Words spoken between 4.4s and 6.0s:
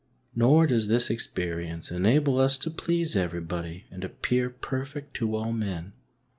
perfect to all men.